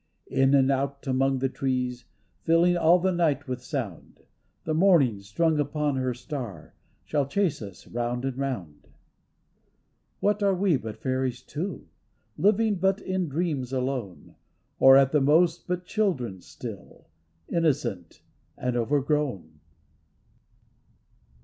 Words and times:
In 0.31 0.55
and 0.55 0.71
out 0.71 1.05
among 1.05 1.37
the 1.37 1.47
trees, 1.47 2.05
Filling 2.43 2.75
all 2.75 2.97
the 2.97 3.11
night 3.11 3.47
with 3.47 3.61
sound, 3.61 4.21
The 4.63 4.73
morning, 4.73 5.19
strung 5.21 5.59
upon 5.59 5.97
her 5.97 6.15
star, 6.15 6.73
Shall 7.05 7.27
chase 7.27 7.61
us 7.61 7.85
round 7.85 8.25
and 8.25 8.35
round. 8.35 8.87
What 10.19 10.41
are 10.41 10.55
we 10.55 10.75
but 10.77 10.97
fairies 10.97 11.43
too, 11.43 11.87
Living 12.35 12.77
but 12.79 12.99
in 12.99 13.29
dreams 13.29 13.71
alone. 13.71 14.33
Or, 14.79 14.97
at 14.97 15.11
the 15.11 15.21
most, 15.21 15.67
but 15.67 15.85
children 15.85 16.41
still, 16.41 17.05
Innocent 17.47 18.23
and 18.57 18.75
overgrown? 18.75 19.59